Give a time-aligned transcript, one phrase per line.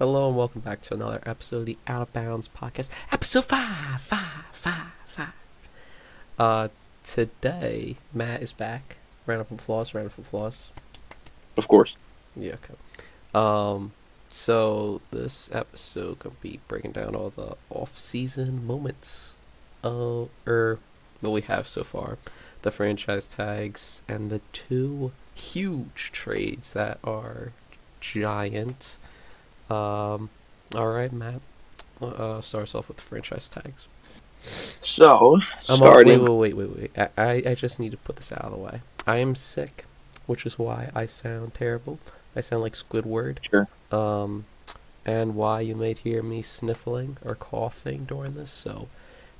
[0.00, 4.00] Hello and welcome back to another episode of the Out of Bounds podcast, episode five,
[4.00, 5.34] five, five, five.
[6.38, 6.68] Uh,
[7.04, 8.96] today Matt is back.
[9.26, 9.92] Round of applause.
[9.92, 10.70] Round of applause.
[11.54, 11.96] Of course.
[12.34, 12.54] Yeah.
[12.54, 12.76] Okay.
[13.34, 13.92] Um,
[14.30, 19.34] so this episode gonna be breaking down all the off-season moments,
[19.84, 20.78] uh, or
[21.20, 22.16] what we have so far,
[22.62, 27.52] the franchise tags, and the two huge trades that are
[28.00, 28.96] giant.
[29.70, 30.28] Um,
[30.74, 31.40] all right, Matt.
[32.00, 33.86] Uh, start us off with the franchise tags.
[34.40, 35.34] So,
[35.68, 36.20] Um, starting.
[36.22, 37.08] wait, wait, wait, wait, wait.
[37.18, 38.80] I, I, just need to put this out of the way.
[39.06, 39.84] I am sick,
[40.26, 41.98] which is why I sound terrible.
[42.34, 43.38] I sound like Squidward.
[43.42, 43.68] Sure.
[43.92, 44.46] Um,
[45.04, 48.50] and why you might hear me sniffling or coughing during this.
[48.50, 48.88] So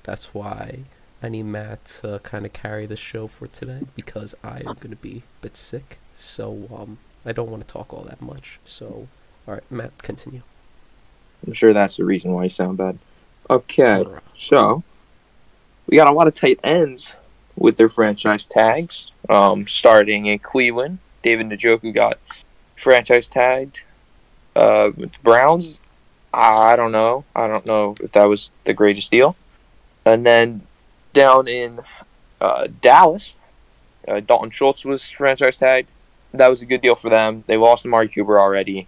[0.03, 0.81] that's why
[1.23, 4.91] I need Matt to kind of carry the show for today because I am going
[4.91, 5.99] to be a bit sick.
[6.17, 8.59] So um, I don't want to talk all that much.
[8.65, 9.09] So,
[9.51, 10.43] all right, Matt, continue.
[11.45, 12.99] I'm sure that's the reason why you sound bad.
[13.49, 14.05] Okay,
[14.37, 14.85] so
[15.89, 17.13] we got a lot of tight ends
[17.57, 19.11] with their franchise tags.
[19.29, 22.19] Um, starting in Cleveland, David Njoku got
[22.77, 23.83] franchise tagged.
[24.55, 25.81] Uh, with the Browns,
[26.33, 27.25] I don't know.
[27.35, 29.37] I don't know if that was the greatest deal.
[30.07, 30.63] And then
[31.13, 31.81] down in
[32.41, 33.35] uh, Dallas,
[34.07, 35.89] uh, Dalton Schultz was franchise tagged.
[36.33, 37.43] That was a good deal for them.
[37.49, 38.87] They lost Amari Cooper already.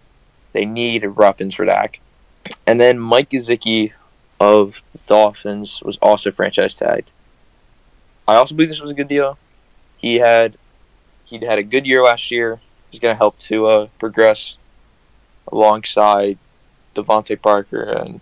[0.53, 2.00] They need weapons for Dak.
[2.67, 3.92] And then Mike Gesicki
[4.41, 7.11] of Dolphins was also franchise tagged.
[8.27, 9.39] I also believe this was a good deal.
[9.98, 10.56] He had
[11.25, 12.61] he had a good year last year.
[12.91, 14.56] He's going to help to uh, progress
[15.50, 16.39] alongside
[16.95, 18.20] DeVante Parker and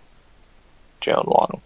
[1.01, 1.61] Jaylen Waddle.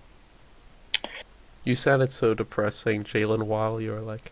[1.63, 3.81] You sounded so depressing, Jaylen Waddle.
[3.81, 4.31] You were like,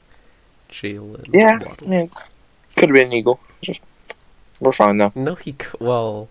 [0.69, 1.93] Jaylen Yeah, Waddle.
[1.93, 2.09] I
[2.75, 3.39] could have been an Eagle.
[3.61, 3.81] Just,
[4.63, 5.11] we're fine though.
[5.13, 5.55] No, he.
[5.79, 6.29] Well,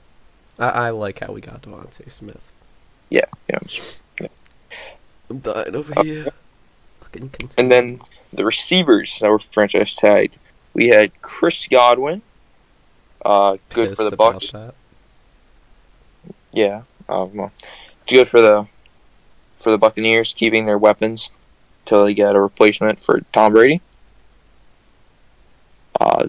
[0.59, 2.51] I, I like how we got DeVonta Smith.
[3.11, 4.29] Yeah, yeah.
[5.29, 6.29] I'm dying over here.
[7.01, 7.31] Fucking.
[7.59, 8.01] And then
[8.33, 10.37] the receivers that were franchise tagged,
[10.73, 12.23] we had Chris Godwin.
[13.25, 14.53] Uh, good for the Bucs.
[14.53, 14.75] that.
[16.53, 17.53] Yeah, uh, well,
[18.09, 18.67] good for the
[19.55, 21.31] for the Buccaneers keeping their weapons
[21.85, 23.81] till they get a replacement for Tom Brady.
[26.01, 26.27] Uh,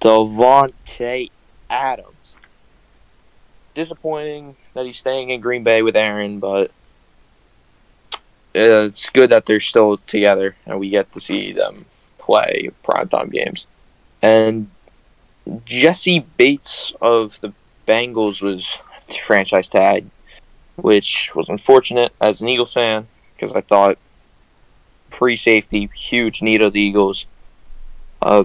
[0.00, 1.30] Davante
[1.70, 2.34] Adams.
[3.74, 6.70] Disappointing that he's staying in Green Bay with Aaron, but
[8.54, 11.84] it's good that they're still together and we get to see them
[12.18, 13.66] play primetime games.
[14.22, 14.70] And
[15.64, 17.52] Jessie Bates of the
[17.86, 18.74] Bengals was
[19.22, 20.06] franchise tag,
[20.76, 23.98] which was unfortunate as an Eagles fan because I thought
[25.10, 27.26] free safety, huge need of the Eagles.
[28.22, 28.44] Uh,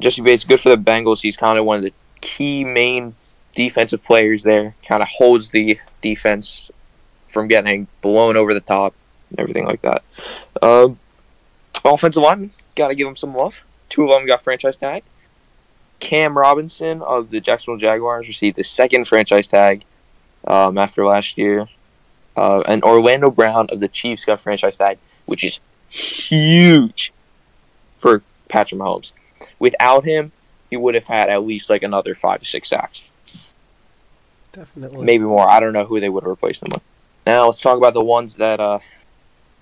[0.00, 1.22] Jessie Bates, good for the Bengals.
[1.22, 3.14] He's kind of one of the key main
[3.52, 4.74] defensive players there.
[4.82, 6.70] Kind of holds the defense
[7.28, 8.94] from getting blown over the top
[9.30, 10.02] and everything like that.
[10.62, 10.98] Um,
[11.84, 13.62] offensive lineman, got to give him some love.
[13.90, 15.02] Two of them got franchise tag.
[16.00, 19.84] Cam Robinson of the Jacksonville Jaguars received the second franchise tag
[20.46, 21.68] um, after last year.
[22.36, 27.12] Uh, and Orlando Brown of the Chiefs got franchise tag, which is huge
[27.96, 29.12] for Patrick Mahomes.
[29.58, 30.32] Without him,
[30.72, 33.10] he would have had at least like another five to six sacks,
[34.52, 35.04] Definitely.
[35.04, 35.46] maybe more.
[35.46, 36.82] I don't know who they would have replaced him with.
[37.26, 38.78] Now let's talk about the ones that uh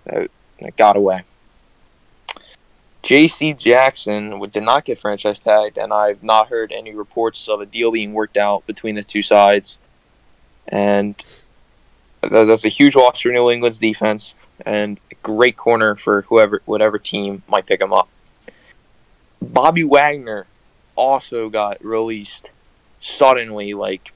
[0.04, 1.24] that, that got away.
[3.02, 3.54] J.C.
[3.54, 7.66] Jackson would- did not get franchise tagged, and I've not heard any reports of a
[7.66, 9.78] deal being worked out between the two sides.
[10.68, 11.16] And
[12.20, 16.98] that's a huge loss for New England's defense, and a great corner for whoever, whatever
[17.00, 18.08] team might pick him up.
[19.42, 20.46] Bobby Wagner
[21.00, 22.50] also got released
[23.00, 24.12] suddenly, like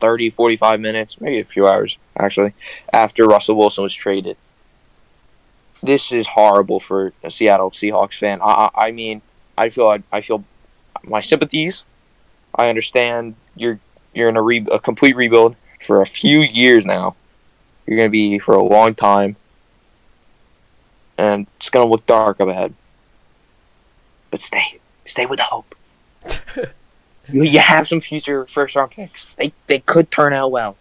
[0.00, 2.52] 30, 45 minutes, maybe a few hours, actually,
[2.92, 4.36] after Russell Wilson was traded
[5.82, 8.40] this is horrible for a Seattle Seahawks fan.
[8.42, 9.22] I, I, I mean,
[9.56, 10.44] I feel I feel
[11.04, 11.84] my sympathies.
[12.54, 13.78] I understand you're
[14.14, 17.14] you're in a, re- a complete rebuild for a few years now.
[17.86, 19.36] You're going to be for a long time,
[21.16, 22.74] and it's going to look dark up ahead.
[24.30, 25.74] But stay, stay with the hope.
[27.28, 29.32] You, you have some future first round picks.
[29.34, 30.76] They they could turn out well.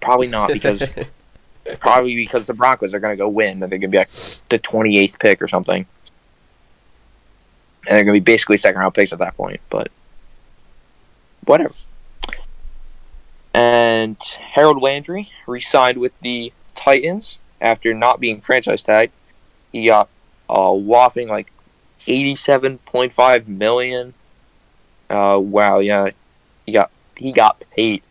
[0.00, 0.90] Probably not because
[1.78, 3.52] Probably because the Broncos are going to go win.
[3.52, 4.10] and They're going to be like
[4.48, 5.86] the 28th pick or something.
[7.86, 9.60] And they're going to be basically second round picks at that point.
[9.70, 9.90] But
[11.44, 11.74] whatever.
[13.54, 14.16] And
[14.52, 19.12] Harold Landry re signed with the Titans after not being franchise tagged.
[19.72, 20.08] He got
[20.48, 21.52] a whopping like
[22.06, 24.14] 87.5 million.
[25.10, 26.10] Uh, wow, yeah.
[26.66, 28.02] He got he got paid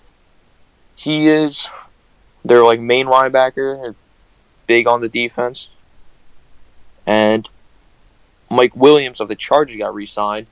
[1.02, 1.68] he is
[2.46, 3.96] their like main linebacker,
[4.68, 5.70] big on the defense.
[7.08, 7.50] And
[8.52, 10.46] Mike Williams of the Chargers got re-signed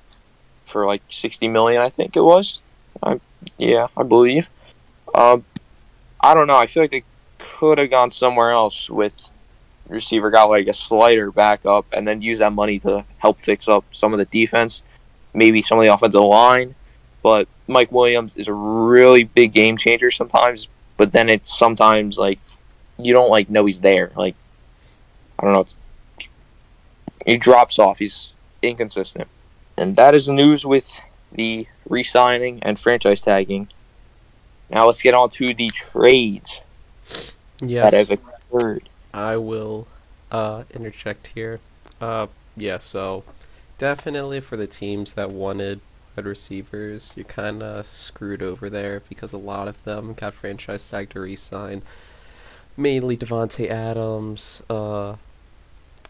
[0.65, 2.61] for like sixty million, I think it was.
[3.03, 3.19] I,
[3.59, 4.49] yeah, I believe.
[5.13, 5.45] Um,
[6.19, 6.57] I don't know.
[6.57, 7.03] I feel like they
[7.37, 9.29] could have gone somewhere else with
[9.89, 13.67] receiver got like a slider back up and then use that money to help fix
[13.67, 14.83] up some of the defense,
[15.33, 16.75] maybe some of the offensive line.
[17.21, 22.39] But Mike Williams is a really big game changer sometimes, but then it's sometimes like
[22.97, 24.11] you don't like know he's there.
[24.15, 24.35] Like
[25.37, 25.77] I don't know, it's,
[27.25, 27.99] he drops off.
[27.99, 29.27] He's inconsistent,
[29.77, 30.99] and that is the news with
[31.31, 33.67] the re-signing and franchise tagging.
[34.69, 36.61] Now let's get on to the trades
[37.61, 37.91] Yes.
[37.91, 38.87] that have occurred.
[39.19, 39.87] I will
[40.31, 41.59] uh, interject here.
[41.99, 43.25] Uh, yeah, so
[43.77, 45.81] definitely for the teams that wanted
[46.15, 50.89] wide receivers, you're kind of screwed over there because a lot of them got franchise
[50.89, 51.81] tagged to re-sign.
[52.77, 55.15] Mainly Davante Adams, uh,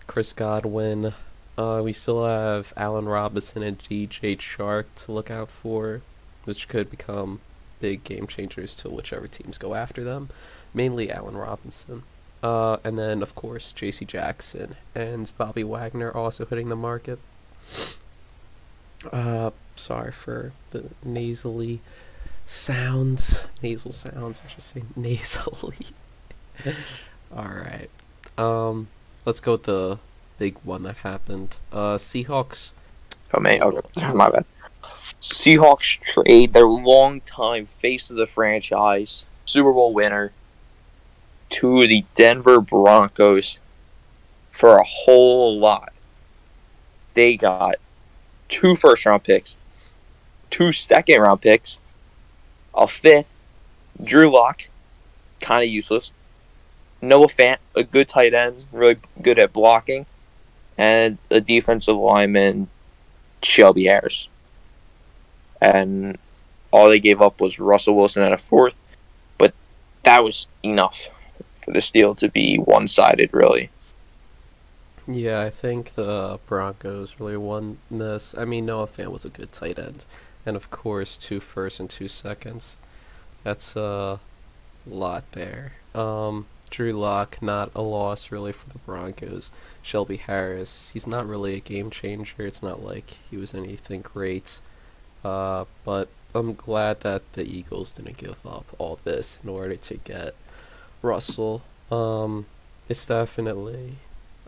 [0.05, 1.13] Chris Godwin.
[1.57, 6.01] Uh, we still have Allen Robinson and DJ Chark to look out for,
[6.45, 7.41] which could become
[7.81, 10.29] big game changers to whichever teams go after them.
[10.75, 12.03] Mainly Allen Robinson.
[12.41, 14.05] Uh, and then, of course, J.C.
[14.05, 17.19] Jackson and Bobby Wagner also hitting the market.
[19.11, 21.79] Uh, sorry for the nasally
[22.45, 23.47] sounds.
[23.61, 25.87] Nasal sounds, I should say nasally.
[27.35, 27.89] Alright.
[28.37, 28.87] Um,
[29.25, 29.99] let's go with the
[30.37, 31.55] big one that happened.
[31.71, 32.71] Uh, Seahawks.
[33.33, 33.81] Oh man, Oh,
[34.15, 34.45] my bad.
[35.21, 40.31] Seahawks trade their longtime face of the franchise, Super Bowl winner,
[41.49, 43.59] to the Denver Broncos
[44.51, 45.93] for a whole lot.
[47.13, 47.75] They got
[48.47, 49.57] two first round picks,
[50.49, 51.79] two second round picks,
[52.75, 53.37] a fifth,
[54.03, 54.69] Drew Lock,
[55.41, 56.11] kind of useless,
[57.01, 60.05] Noah Fant, a good tight end, really good at blocking,
[60.77, 62.67] and a defensive lineman,
[63.43, 64.27] Shelby Harris.
[65.61, 66.17] And
[66.71, 68.75] all they gave up was Russell Wilson at a fourth,
[69.37, 69.53] but
[70.03, 71.07] that was enough
[71.59, 73.69] for this deal to be one sided, really.
[75.07, 78.35] Yeah, I think the Broncos really won this.
[78.37, 80.05] I mean, Noah Fant was a good tight end.
[80.45, 82.75] And of course, two firsts and two seconds.
[83.43, 84.19] That's a
[84.85, 85.73] lot there.
[85.95, 89.51] Um, Drew Lock, not a loss really for the Broncos.
[89.81, 92.45] Shelby Harris, he's not really a game changer.
[92.45, 94.59] It's not like he was anything great.
[95.23, 99.95] Uh, but I'm glad that the Eagles didn't give up all this in order to
[99.97, 100.35] get
[101.01, 101.61] Russell.
[101.91, 102.45] Um,
[102.87, 103.95] it's definitely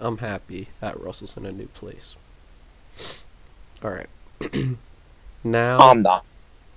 [0.01, 2.15] I'm happy that Russell's in a new place.
[3.83, 4.09] All right.
[5.43, 6.25] now I'm not.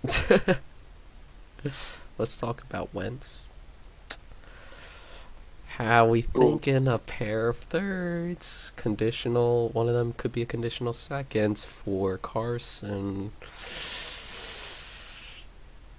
[2.19, 3.41] let's talk about Wentz.
[5.79, 9.71] How we thinking a pair of thirds, conditional.
[9.71, 13.32] One of them could be a conditional second for Carson.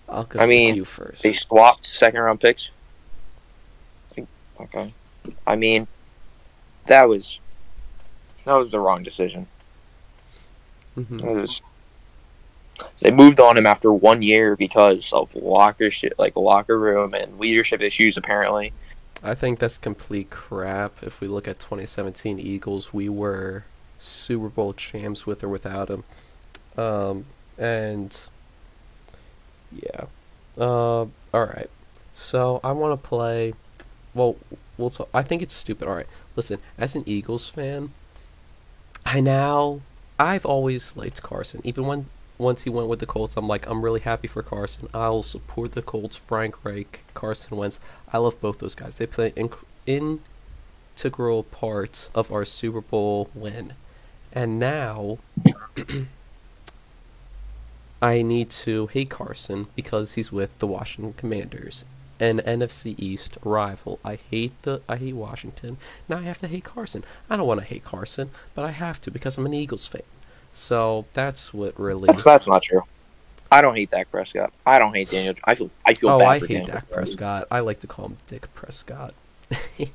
[0.08, 1.24] I'll go I mean, you first.
[1.24, 2.70] They swapped second round picks.
[4.60, 4.94] Okay.
[5.46, 5.88] I mean,
[6.88, 7.40] that was
[8.46, 9.48] that was the wrong decision.
[10.98, 11.24] Mhm.
[11.24, 11.62] It was.
[13.00, 17.40] They moved on him after one year because of locker shit, like locker room and
[17.40, 18.18] leadership issues.
[18.18, 18.74] Apparently,
[19.24, 21.02] I think that's complete crap.
[21.02, 23.64] If we look at 2017 Eagles, we were
[23.98, 26.04] Super Bowl champs with or without him.
[26.78, 27.26] Um,
[27.58, 28.18] and
[29.72, 30.06] yeah.
[30.58, 31.70] Uh, all right.
[32.14, 33.54] So I want to play.
[34.16, 34.38] Well,
[34.78, 35.10] we'll talk.
[35.14, 35.88] I think it's stupid.
[35.88, 36.08] All right.
[36.36, 37.92] Listen, as an Eagles fan,
[39.06, 39.82] I now
[40.18, 41.62] I've always liked Carson.
[41.64, 42.08] Even when
[42.38, 44.88] once he went with the Colts, I'm like I'm really happy for Carson.
[44.94, 46.16] I'll support the Colts.
[46.16, 47.80] Frank Reich, Carson Wentz.
[48.12, 48.98] I love both those guys.
[48.98, 53.74] They play inc- integral part of our Super Bowl win.
[54.34, 55.20] And now
[58.02, 61.86] I need to hate Carson because he's with the Washington Commanders,
[62.20, 64.00] an NFC East rival.
[64.04, 65.78] I hate the I hate Washington.
[66.08, 67.04] Now I have to hate Carson.
[67.30, 70.02] I don't want to hate Carson, but I have to because I'm an Eagles fan.
[70.54, 72.08] So that's what really.
[72.08, 72.84] that's that's not true.
[73.52, 74.52] I don't hate Dak Prescott.
[74.66, 75.36] I don't hate Daniel.
[75.44, 76.74] I feel I feel oh, bad I for hate Daniel.
[76.76, 77.48] Dak Prescott.
[77.52, 79.14] I like to call him Dick Prescott.
[79.78, 79.92] he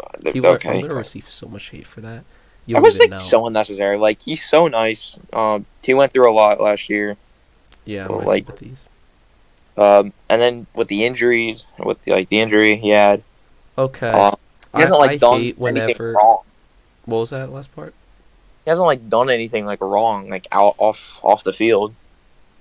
[0.00, 0.70] Uh, okay.
[0.70, 2.24] I'm gonna receive so much hate for that.
[2.66, 3.18] You I was like know.
[3.18, 3.96] so unnecessary.
[3.96, 5.18] Like he's so nice.
[5.32, 7.16] Um, he went through a lot last year.
[7.84, 8.84] yeah, my like- sympathies.
[9.78, 13.22] Um, and then with the injuries, with the, like the injury he had,
[13.76, 14.10] Okay.
[14.10, 14.32] uh,
[14.74, 16.12] he hasn't I, like I done whenever.
[16.12, 16.40] wrong.
[17.04, 17.94] What was that last part?
[18.64, 21.94] He hasn't like done anything like wrong, like out off off the field.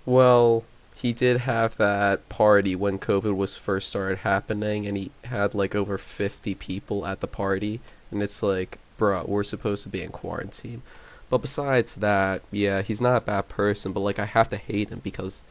[0.06, 0.64] Well,
[0.96, 5.76] he did have that party when COVID was first started happening, and he had like
[5.76, 7.82] over 50 people at the party,
[8.12, 10.82] and it's like, bruh, we're supposed to be in quarantine.
[11.30, 14.90] But besides that, yeah, he's not a bad person, but like I have to hate
[14.90, 15.42] him because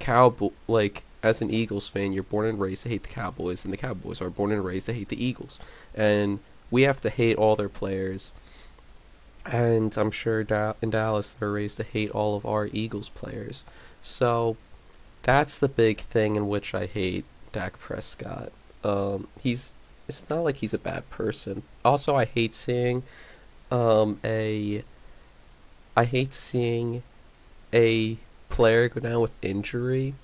[0.00, 3.72] Cowboy, like as an Eagles fan, you're born and raised to hate the Cowboys, and
[3.72, 5.60] the Cowboys are born and raised to hate the Eagles,
[5.94, 6.40] and
[6.70, 8.32] we have to hate all their players.
[9.46, 13.64] And I'm sure da- in Dallas they're raised to hate all of our Eagles players.
[14.02, 14.56] So
[15.22, 18.52] that's the big thing in which I hate Dak Prescott.
[18.84, 19.74] Um, he's
[20.08, 21.62] it's not like he's a bad person.
[21.84, 23.02] Also, I hate seeing
[23.70, 24.82] um, a
[25.96, 27.02] I hate seeing
[27.72, 28.16] a
[28.50, 30.14] player go down with injury,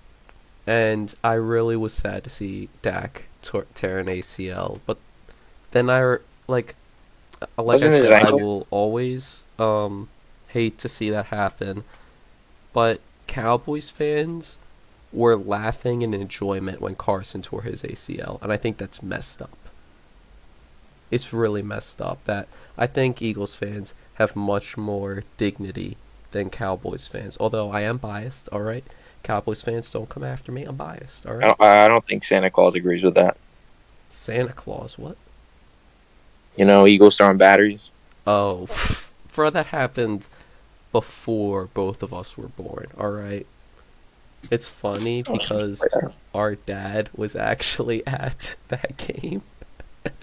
[0.66, 4.80] and I really was sad to see Dak tor- tear an ACL.
[4.85, 4.99] But
[5.71, 6.75] then I like
[7.40, 10.09] uh, like Wasn't I said, I will always um,
[10.49, 11.85] hate to see that happen.
[12.73, 14.56] But Cowboys fans
[15.12, 19.56] were laughing in enjoyment when Carson tore his ACL, and I think that's messed up.
[21.11, 25.97] It's really messed up that I think Eagles fans have much more dignity
[26.37, 27.37] than Cowboys fans.
[27.40, 28.85] Although I am biased, all right.
[29.23, 30.64] Cowboys fans don't come after me.
[30.64, 31.45] I'm biased, all right.
[31.45, 33.37] I don't, I don't think Santa Claus agrees with that.
[34.11, 35.16] Santa Claus, what?
[36.57, 37.90] You know, Eagles throwing batteries.
[38.26, 38.66] Oh,
[39.35, 40.28] bro, that happened
[40.93, 42.88] before both of us were born.
[42.99, 43.47] All right.
[44.50, 45.85] It's funny oh, because
[46.35, 49.43] our dad was actually at that game.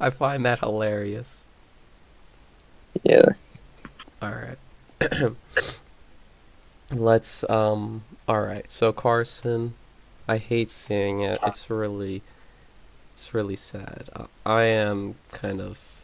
[0.00, 1.41] I find that hilarious.
[3.02, 3.28] Yeah.
[4.20, 4.58] All right.
[6.90, 8.70] Let's um all right.
[8.70, 9.74] So Carson,
[10.28, 11.38] I hate seeing it.
[11.42, 12.22] It's really
[13.12, 14.08] it's really sad.
[14.44, 16.02] I, am kind of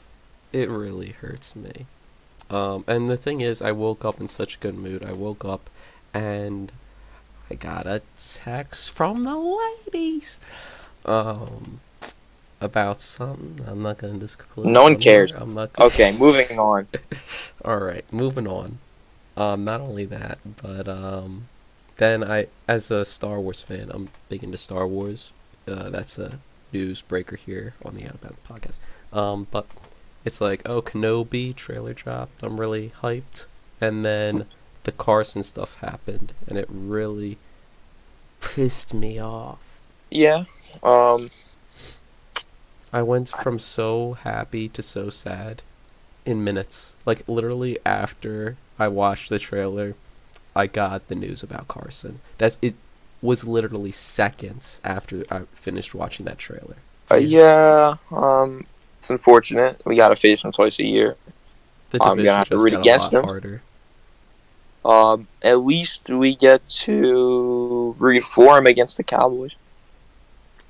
[0.52, 1.87] it really hurts me.
[2.50, 5.04] Um and the thing is I woke up in such a good mood.
[5.04, 5.68] I woke up
[6.14, 6.73] and
[7.50, 10.40] I got a text from the ladies
[11.04, 11.80] um
[12.61, 13.61] about something.
[13.67, 14.67] I'm not going to disclose.
[14.67, 15.33] No one cares.
[15.33, 16.87] I'm not gonna- Okay, moving on.
[17.65, 18.79] all right, moving on.
[19.37, 21.47] Um, not only that, but um,
[21.99, 25.33] then I, as a Star Wars fan, I'm big into Star Wars.
[25.67, 26.38] Uh, that's a
[26.73, 29.17] news breaker here on the Out of Bounds podcast.
[29.17, 29.67] Um, but
[30.25, 32.43] it's like, oh, Kenobi trailer dropped.
[32.43, 33.47] I'm really hyped,
[33.81, 34.47] and then
[34.83, 37.38] the Carson stuff happened, and it really
[38.41, 39.81] pissed me off.
[40.11, 40.45] Yeah.
[40.83, 41.29] Um.
[42.92, 45.62] I went from so happy to so sad
[46.25, 46.92] in minutes.
[47.04, 49.95] Like literally after I watched the trailer,
[50.57, 52.21] I got the news about Carson.
[52.38, 52.75] That's it
[53.21, 56.76] was literally seconds after I finished watching that trailer.
[57.11, 57.97] uh, yeah.
[58.11, 58.66] Um.
[58.99, 59.80] It's unfortunate.
[59.85, 61.16] We gotta face them twice a year.
[61.90, 63.25] The I'm gonna have to root got against them.
[63.25, 63.62] harder.
[64.85, 65.28] Um.
[65.42, 69.54] At least we get to reform against the Cowboys.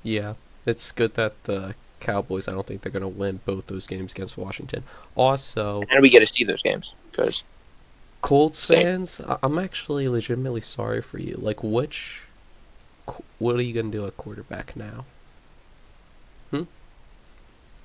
[0.03, 0.35] Yeah,
[0.65, 2.47] it's good that the Cowboys.
[2.47, 4.83] I don't think they're gonna win both those games against Washington.
[5.15, 7.43] Also, And we get to see those games because
[8.21, 8.77] Colts Same.
[8.77, 11.35] fans, I'm actually legitimately sorry for you.
[11.39, 12.23] Like, which,
[13.37, 15.05] what are you gonna do at quarterback now?
[16.51, 16.63] Hmm.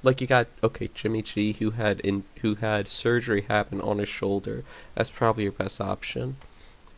[0.02, 4.08] Like you got okay, Jimmy G, who had in who had surgery happen on his
[4.08, 4.64] shoulder.
[4.94, 6.36] That's probably your best option.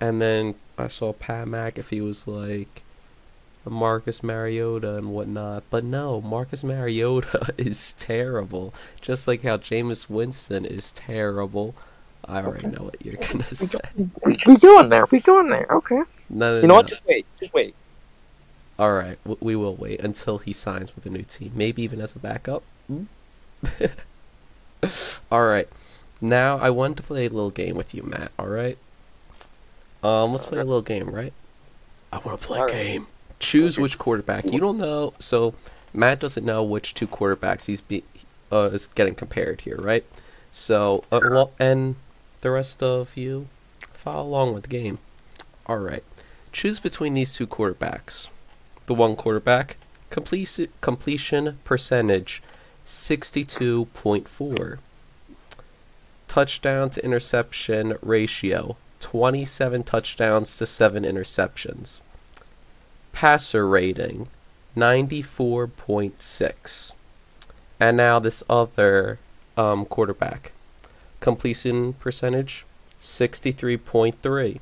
[0.00, 2.82] And then I saw Pat McAfee was like
[3.70, 8.72] Marcus Mariota and whatnot, but no, Marcus Mariota is terrible.
[9.00, 11.74] Just like how Jameis Winston is terrible.
[12.24, 13.78] I already know what you're gonna say.
[14.24, 15.06] we, we going there.
[15.10, 15.66] We're going there.
[15.70, 16.02] Okay.
[16.28, 16.74] No, no, You know no.
[16.74, 16.86] what?
[16.88, 17.26] Just wait.
[17.38, 17.74] Just wait.
[18.78, 22.14] All right, we will wait until he signs with a new team, maybe even as
[22.14, 22.62] a backup.
[25.30, 25.68] All right,
[26.20, 28.32] now I want to play a little game with you, Matt.
[28.38, 28.76] All right.
[30.02, 31.32] Um, let's play a little game, right?
[32.12, 33.02] I want to play a All right.
[33.38, 34.50] Choose which quarterback.
[34.50, 35.54] You don't know, so
[35.92, 38.02] Matt doesn't know which two quarterbacks he's be
[38.50, 40.04] uh, is getting compared here, right?
[40.52, 41.96] So, uh, lo- and
[42.40, 43.48] the rest of you
[43.92, 44.98] follow along with the game.
[45.66, 46.04] All right.
[46.52, 48.28] Choose between these two quarterbacks.
[48.86, 49.76] The one quarterback,
[50.10, 52.42] completion completion percentage,
[52.84, 54.78] sixty-two point four.
[56.28, 61.98] Touchdown to interception ratio, twenty-seven touchdowns to seven interceptions.
[63.16, 64.28] Passer rating,
[64.74, 66.92] ninety-four point six.
[67.80, 69.18] And now this other
[69.56, 70.52] um, quarterback,
[71.20, 72.66] completion percentage,
[72.98, 74.60] sixty-three point three.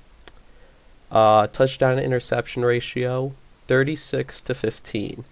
[1.10, 3.32] Uh, touchdown interception ratio,
[3.66, 5.24] 36 to 15.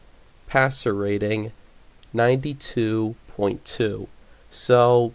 [0.48, 1.52] Passer rating,
[2.12, 4.08] 92.2.
[4.50, 5.14] So,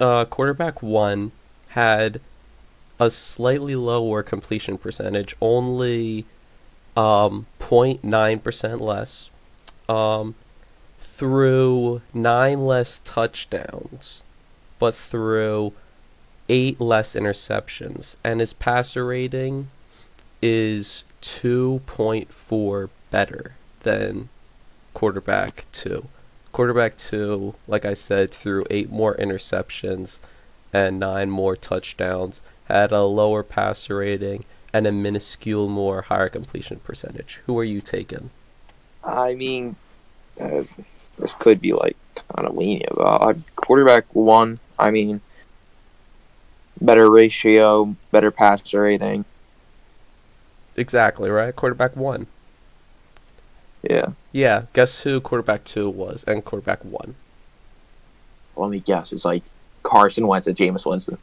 [0.00, 1.32] uh, quarterback one
[1.68, 2.22] had
[2.98, 6.24] a slightly lower completion percentage, only
[6.96, 9.30] um 0.9% less.
[9.88, 10.34] Um
[10.98, 14.22] through 9 less touchdowns,
[14.78, 15.72] but through
[16.48, 19.68] 8 less interceptions and his passer rating
[20.42, 24.28] is 2.4 better than
[24.92, 26.06] quarterback 2.
[26.52, 30.18] Quarterback 2, like I said, threw 8 more interceptions
[30.72, 36.80] and 9 more touchdowns, had a lower passer rating and a minuscule more higher completion
[36.80, 37.40] percentage.
[37.46, 38.30] Who are you taking?
[39.04, 39.76] I mean,
[40.40, 40.64] uh,
[41.18, 44.58] this could be like kind of lenient, but uh, quarterback one.
[44.78, 45.20] I mean,
[46.80, 49.24] better ratio, better passer rating.
[50.76, 51.56] Exactly, right?
[51.56, 52.26] Quarterback 1.
[53.82, 54.08] Yeah.
[54.32, 57.14] Yeah, guess who quarterback 2 was and quarterback 1?
[58.56, 59.12] Let me guess.
[59.12, 59.44] It's like
[59.82, 61.18] Carson Wentz and Jameis Winston.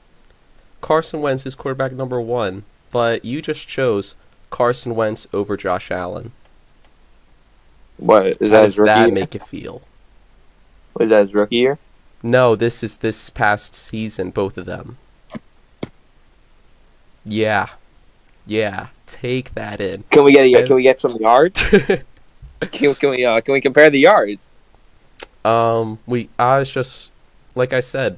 [0.83, 4.15] Carson Wentz is quarterback number 1, but you just chose
[4.49, 6.33] Carson Wentz over Josh Allen.
[7.95, 9.15] What is How that does that year?
[9.15, 9.81] make you feel?
[10.95, 11.79] Was that his rookie year?
[12.21, 14.97] No, this is this past season, both of them.
[17.23, 17.69] Yeah.
[18.45, 20.03] Yeah, take that in.
[20.09, 21.63] Can we get a, can we get some yards?
[22.59, 24.51] can, can we uh, can we compare the yards?
[25.45, 27.09] Um, we I was just
[27.55, 28.17] like I said.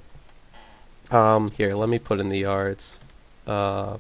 [1.12, 3.00] Um, here, let me put in the yards.
[3.46, 3.98] Uh,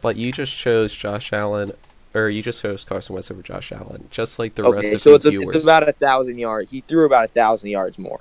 [0.00, 1.72] but you just chose Josh Allen,
[2.14, 5.10] or you just chose Carson Wentz over Josh Allen, just like the rest of so
[5.10, 5.56] the it's, a, viewers.
[5.56, 6.70] it's about a thousand yards.
[6.70, 8.20] He threw about a thousand yards more.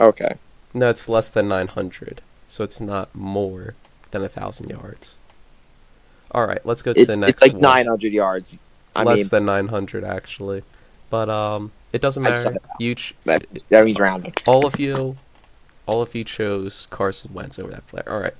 [0.00, 0.34] Okay.
[0.72, 3.74] No, it's less than nine hundred, so it's not more
[4.10, 5.16] than a thousand yards.
[6.32, 8.58] All right, let's go to It's, the next it's like nine hundred yards.
[8.94, 10.62] I less mean, than nine hundred actually,
[11.10, 12.56] but um, it doesn't matter.
[12.78, 14.34] You ch- that, that means rounding.
[14.46, 15.16] all of you,
[15.90, 18.04] all of you chose Carson Wentz over that player.
[18.08, 18.34] All right.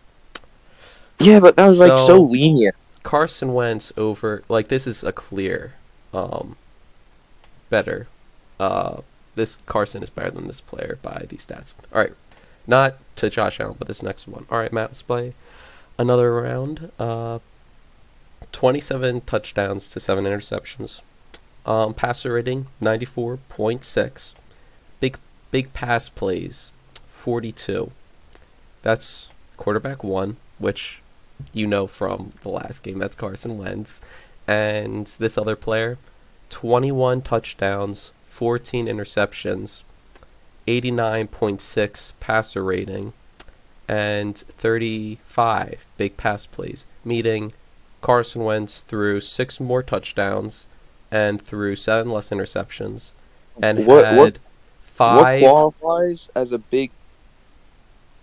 [1.18, 2.76] Yeah, but that was like So- so lenient.
[3.02, 5.74] Carson Wentz over like this is a clear
[6.12, 6.56] um
[7.70, 8.08] better.
[8.58, 9.00] Uh
[9.34, 11.72] this Carson is better than this player by these stats.
[11.92, 12.12] Alright.
[12.66, 14.44] Not to Josh Allen, but this next one.
[14.50, 15.32] Alright, Matt, let's play
[15.98, 16.90] another round.
[16.98, 17.38] Uh
[18.52, 21.00] twenty seven touchdowns to seven interceptions.
[21.66, 24.34] Um passer rating ninety four point six.
[25.00, 25.16] Big
[25.50, 26.70] big pass plays
[27.20, 27.92] forty two.
[28.82, 31.00] That's quarterback one, which
[31.52, 32.98] you know from the last game.
[32.98, 34.00] That's Carson Wentz.
[34.48, 35.98] And this other player,
[36.48, 39.82] 21 touchdowns, 14 interceptions,
[40.66, 43.12] 89.6 passer rating,
[43.88, 47.52] and 35 big pass plays, meaning
[48.00, 50.66] Carson Wentz threw six more touchdowns
[51.10, 53.10] and threw seven less interceptions,
[53.62, 54.38] and What- had what-
[54.80, 56.90] five What qualifies as a big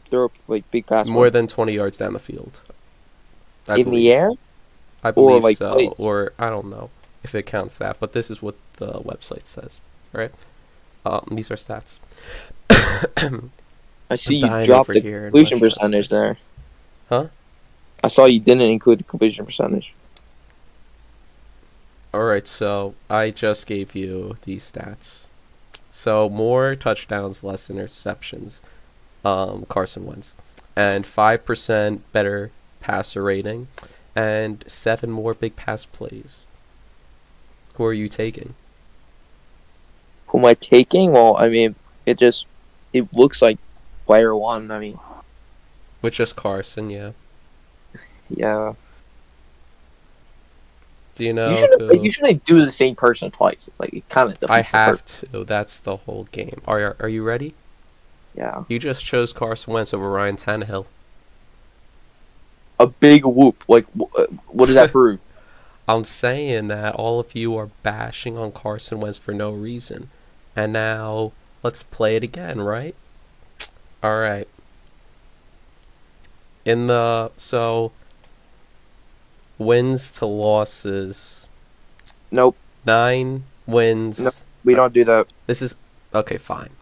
[0.10, 1.08] throw, like big pass?
[1.08, 2.62] more than 20 yards down the field.
[3.68, 4.04] I in believe.
[4.04, 4.32] the air?
[5.04, 5.94] I believe like, so, plays?
[6.00, 6.90] or I don't know
[7.24, 9.82] if it counts that, but this is what the website says.
[10.14, 10.32] Right?
[11.06, 12.00] Um, these are stats.
[14.10, 16.38] I see you dropped the here completion percentage there.
[17.10, 17.28] Huh?
[18.04, 19.94] I saw you didn't include the completion percentage.
[22.14, 25.24] All right, so I just gave you these stats.
[25.92, 28.60] So more touchdowns, less interceptions.
[29.26, 30.34] Um, Carson Wentz,
[30.76, 33.68] and five percent better passer rating,
[34.16, 36.46] and seven more big pass plays.
[37.76, 38.54] Who are you taking?
[40.28, 41.12] Who am I taking?
[41.12, 41.76] Well, I mean,
[42.06, 42.46] it just
[42.94, 43.58] it looks like
[44.06, 44.72] player one.
[44.72, 45.00] I mean,
[46.02, 47.12] With just Carson, yeah.
[48.30, 48.74] yeah.
[51.16, 51.50] Do you know?
[51.50, 51.82] you shouldn't.
[51.82, 53.68] who- You shouldn't do the same person twice.
[53.68, 54.50] It's like it kind of.
[54.52, 55.44] I have to.
[55.44, 56.62] That's the whole game.
[56.68, 57.54] Are are you ready?
[58.38, 58.66] Yeah.
[58.70, 60.86] You just chose Carson Wentz over Ryan Tannehill.
[62.80, 63.64] A big whoop.
[63.68, 65.20] Like, wh- uh, what does that prove?
[65.88, 70.10] I'm saying that all of you are bashing on Carson Wentz for no reason,
[70.56, 71.32] and now
[71.64, 72.96] let's play it again, right?
[74.04, 74.48] All right.
[76.66, 77.94] In the so
[79.58, 81.48] wins to losses,
[82.32, 82.58] Nope.
[82.86, 84.20] nine wins.
[84.20, 84.32] No.
[84.64, 85.28] We don't do that.
[85.48, 85.76] This is
[86.14, 86.38] okay.
[86.38, 86.77] Fine.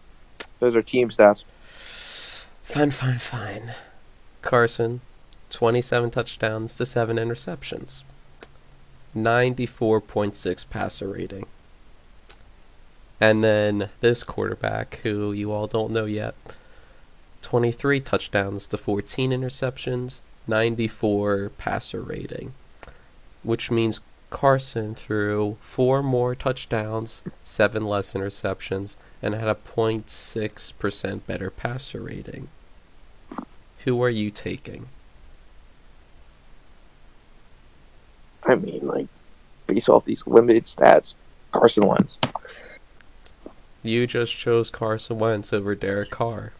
[0.58, 1.44] Those are team stats.
[2.62, 3.74] Fine, fine, fine.
[4.42, 5.00] Carson,
[5.50, 8.02] 27 touchdowns to 7 interceptions.
[9.14, 11.46] 94.6 passer rating.
[13.20, 16.34] And then this quarterback, who you all don't know yet,
[17.42, 22.52] 23 touchdowns to 14 interceptions, 94 passer rating.
[23.42, 31.50] Which means Carson threw 4 more touchdowns, 7 less interceptions, and had a 0.6% better
[31.50, 32.48] passer rating.
[33.84, 34.88] Who are you taking?
[38.44, 39.08] I mean, like,
[39.66, 41.14] based off these limited stats,
[41.52, 42.18] Carson Wentz.
[43.82, 46.52] You just chose Carson Wentz over Derek Carr.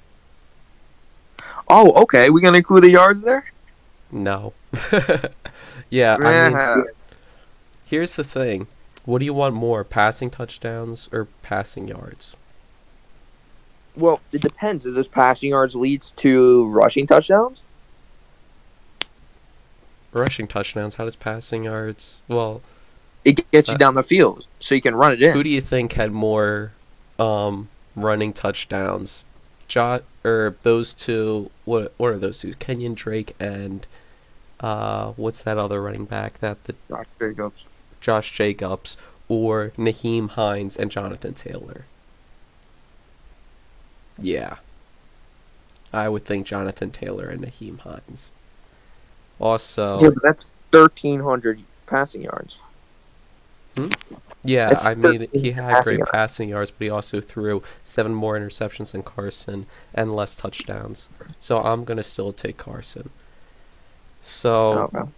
[1.69, 2.31] Oh, okay.
[2.31, 3.51] We gonna include the yards there?
[4.13, 4.53] No.
[5.91, 6.85] yeah, I mean,
[7.87, 8.67] here's the thing.
[9.05, 12.37] What do you want more, passing touchdowns or passing yards?
[13.97, 14.85] well, it depends.
[14.85, 17.63] If those passing yards leads to rushing touchdowns,
[20.13, 20.95] Rushing touchdowns.
[20.95, 22.21] How does passing yards?
[22.27, 22.63] Well,
[23.25, 25.35] it gets you Uh, down the field, so you can run it in.
[25.35, 26.73] who do you think had more
[27.19, 29.27] um, running touchdowns?
[29.69, 31.51] Jot or those two?
[31.67, 32.53] What what are those two?
[32.55, 33.87] Kenyan Drake and
[34.61, 37.65] uh, what's that other running back that the Josh Jacobs.
[38.07, 38.97] Josh Jacobs
[39.29, 41.87] or Nyheim Hines and Jonathan Taylor?
[44.19, 44.59] Yeah.
[45.93, 48.31] I would think Jonathan Taylor and Nyheim Hines.
[49.41, 52.63] Also, Yeah, but that's thirteen hundred passing yards.
[53.77, 53.89] Hmm?
[54.45, 56.11] yeah, That's I mean, he had great yards.
[56.11, 61.09] passing yards, but he also threw seven more interceptions than Carson and less touchdowns.
[61.41, 63.11] So I'm going to still take Carson.
[64.23, 65.11] So Okay.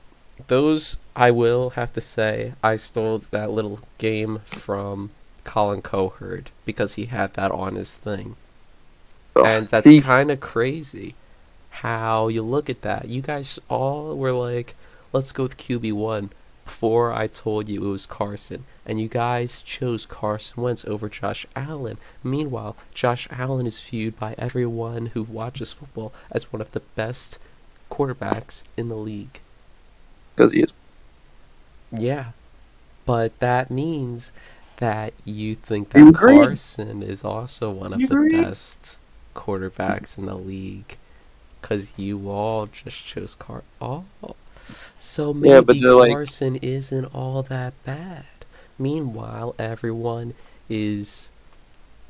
[0.46, 5.10] Those I will have to say I stole that little game from
[5.44, 8.36] Colin Cowherd because he had that on his thing.
[9.36, 11.14] and that's kind of crazy
[11.70, 13.08] how you look at that.
[13.08, 14.74] You guys all were like,
[15.12, 16.30] let's go with QB1
[16.64, 18.64] before I told you it was Carson.
[18.84, 21.98] And you guys chose Carson Wentz over Josh Allen.
[22.22, 27.38] Meanwhile, Josh Allen is viewed by everyone who watches football as one of the best
[27.90, 29.40] quarterbacks in the league.
[30.38, 30.72] Because he is.
[31.90, 32.26] Yeah.
[33.04, 34.32] But that means
[34.76, 36.36] that you think that agree?
[36.38, 38.40] Carson is also one of You the agree?
[38.42, 38.98] best
[39.34, 40.96] quarterbacks in the league.
[41.60, 43.62] Because you all just chose Car.
[43.82, 44.04] Oh.
[44.98, 48.26] So maybe Yeah, but like- Carson isn't all that bad.
[48.78, 50.34] Meanwhile, everyone
[50.70, 51.28] is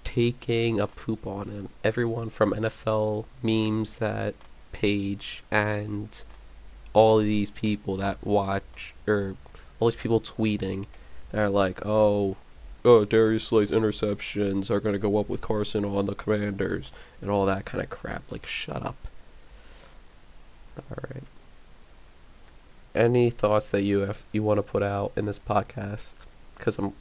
[0.04, 1.68] taking a poop on him.
[1.82, 4.34] Everyone from NFL memes that
[4.72, 6.22] page and
[6.92, 9.36] all of these people that watch or
[9.80, 10.86] all these people tweeting
[11.30, 12.36] that are like, oh,
[12.84, 17.46] oh, Darius Slay's interceptions are gonna go up with Carson on the Commanders and all
[17.46, 18.30] that kind of crap.
[18.30, 18.96] Like, shut up.
[20.78, 21.22] All right.
[22.94, 26.12] Any thoughts that you have you want to put out in this podcast?
[26.56, 26.94] Because I'm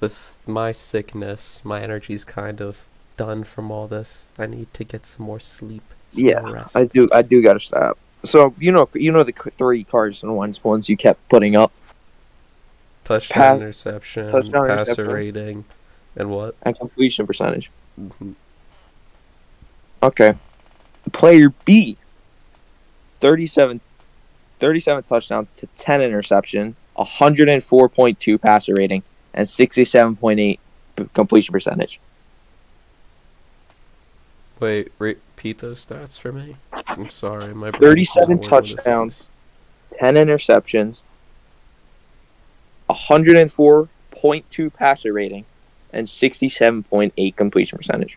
[0.00, 2.84] with my sickness, my energy's kind of
[3.16, 4.26] done from all this.
[4.38, 5.82] I need to get some more sleep.
[6.10, 6.76] some Yeah, rest.
[6.76, 7.08] I do.
[7.12, 7.98] I do got to stop.
[8.24, 11.72] So you know, you know the three Carson Wentz ones you kept putting up
[13.04, 15.06] touchdown, pass- interception, touchdown, passer interception.
[15.08, 15.64] rating,
[16.16, 16.54] and what?
[16.62, 17.70] and completion percentage.
[18.00, 18.34] Mhm.
[20.02, 20.34] Okay.
[21.12, 21.96] Player B.
[23.20, 23.80] 37,
[24.60, 30.58] 37 touchdowns to 10 interception, 104.2 passer rating, and 67.8
[31.14, 32.00] completion percentage.
[34.64, 36.56] Wait, repeat those stats for me.
[36.86, 39.28] I'm sorry, my 37 not what it touchdowns.
[39.92, 41.02] 10 interceptions,
[42.88, 45.44] 104.2 passer rating,
[45.92, 48.16] and 67.8 completion percentage.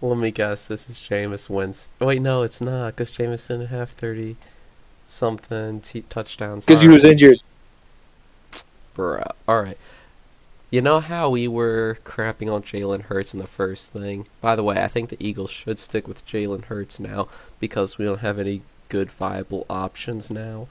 [0.00, 0.68] Let me guess.
[0.68, 2.06] This is Jameis Winston.
[2.06, 4.36] Wait, no, it's not, because Jameis didn't have thirty
[5.08, 6.64] something t- touchdowns.
[6.64, 7.42] Because he was injured.
[8.96, 9.32] Bruh.
[9.46, 9.76] All right.
[10.70, 14.26] You know how we were crapping on Jalen Hurts in the first thing?
[14.42, 17.28] By the way, I think the Eagles should stick with Jalen Hurts now
[17.58, 20.68] because we don't have any good viable options now.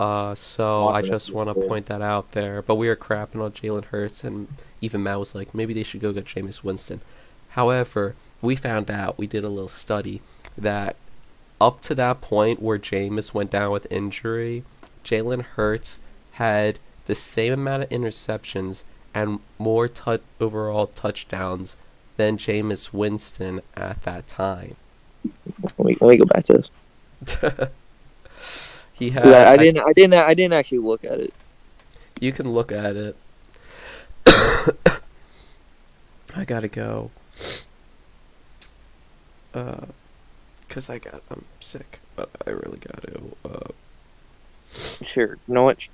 [0.00, 2.60] Uh, so I just want to point that out there.
[2.60, 4.48] But we were crapping on Jalen Hurts, and
[4.80, 7.00] even Matt was like, maybe they should go get Jameis Winston.
[7.50, 10.22] However, we found out, we did a little study,
[10.58, 10.96] that
[11.60, 14.64] up to that point where Jameis went down with injury,
[15.04, 16.00] Jalen Hurts
[16.32, 18.82] had the same amount of interceptions
[19.14, 19.90] and more
[20.40, 21.76] overall touchdowns
[22.16, 24.76] than Jameis Winston at that time.
[25.62, 26.70] Let me, let me go back to this.
[28.94, 29.26] he had.
[29.26, 29.84] Yeah, I didn't.
[29.86, 30.14] I didn't.
[30.14, 31.34] I didn't actually look at it.
[32.20, 33.16] You can look at it.
[36.36, 37.10] I gotta go.
[39.52, 39.86] Uh,
[40.68, 43.20] cause I got I'm sick, but I really gotta.
[43.44, 43.72] Uh,
[44.72, 45.38] Sure.
[45.48, 45.88] You know what?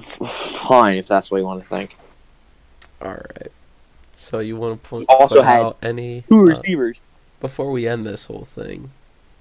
[0.00, 1.96] Fine, if that's what you want to think.
[3.02, 3.52] All right.
[4.14, 7.00] So you want to put, also put had out any Two uh, receivers.
[7.40, 8.90] before we end this whole thing?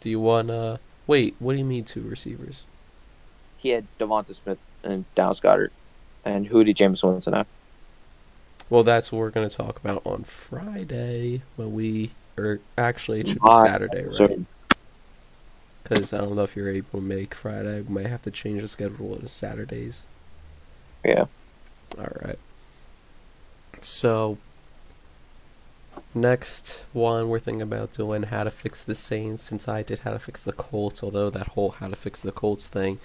[0.02, 1.36] Do you wanna wait?
[1.40, 2.66] What do you mean two receivers?
[3.58, 5.72] He had Devonta Smith and Dallas Goedert.
[6.24, 7.48] And who did Jameis Winston have?
[8.70, 13.42] Well, that's what we're gonna talk about on Friday when we, or actually it should
[13.42, 14.40] be Saturday, right?
[15.84, 17.82] Because I don't know if you're able to make Friday.
[17.82, 20.04] We might have to change the schedule to Saturdays.
[21.04, 21.26] Yeah.
[21.98, 22.40] All right.
[23.86, 24.40] So,
[26.16, 30.14] next one we're thinking about doing how to fix the Saints since I did how
[30.14, 32.98] to fix the Colts, although that whole how to fix the Colts thing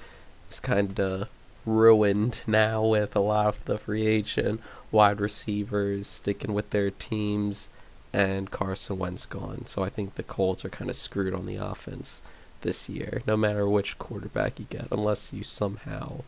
[0.49, 1.29] is kind of
[1.67, 7.69] ruined now with a lot of the free agent wide receivers sticking with their teams
[8.11, 9.67] and Carson Wentz gone.
[9.67, 12.23] So I think the Colts are kind of screwed on the offense
[12.63, 16.23] this year, no matter which quarterback you get, unless you somehow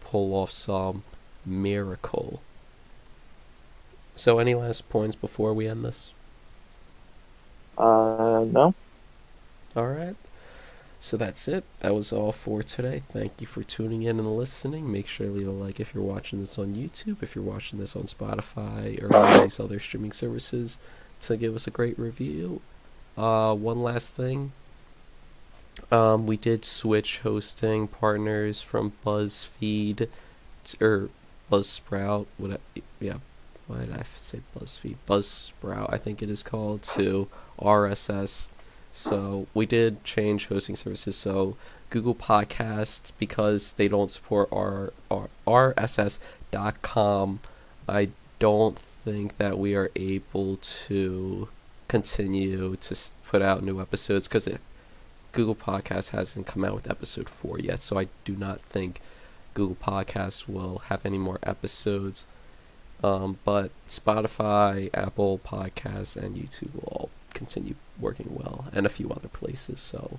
[0.00, 1.02] pull off some
[1.44, 2.40] miracle.
[4.18, 6.12] So, any last points before we end this?
[7.78, 8.74] Uh, no.
[9.76, 10.16] All right.
[11.00, 11.64] So that's it.
[11.78, 12.98] That was all for today.
[12.98, 14.90] Thank you for tuning in and listening.
[14.90, 17.78] Make sure to leave a like if you're watching this on YouTube, if you're watching
[17.78, 20.78] this on Spotify or any of these other streaming services,
[21.20, 22.60] to give us a great review.
[23.16, 24.52] Uh, one last thing.
[25.92, 30.08] Um, we did switch hosting partners from BuzzFeed
[30.80, 31.10] or
[31.50, 32.26] Buzzsprout.
[32.36, 32.60] What?
[33.00, 33.18] Yeah,
[33.68, 34.96] why did I say BuzzFeed?
[35.06, 37.28] Buzzsprout, I think it is called, to
[37.60, 38.48] RSS.
[38.92, 41.16] So we did change hosting services.
[41.16, 41.56] So
[41.90, 44.92] Google Podcasts, because they don't support our,
[45.46, 47.40] RSS.com,
[47.88, 51.48] I don't think that we are able to
[51.88, 54.48] continue to put out new episodes because
[55.32, 57.82] Google Podcasts hasn't come out with episode four yet.
[57.82, 59.00] So I do not think
[59.54, 62.24] Google Podcasts will have any more episodes.
[63.02, 69.10] Um, but Spotify, Apple Podcasts, and YouTube will all continue working well, and a few
[69.10, 69.80] other places.
[69.80, 70.18] So,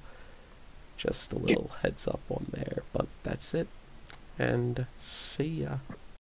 [0.97, 2.83] just a little heads up on there.
[2.93, 3.67] But that's it,
[4.37, 5.77] and see ya.